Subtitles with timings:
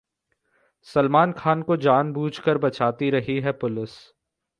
[0.87, 3.91] ‘सलमान खान को जानबूझ कर बचाती रही है पुलिस’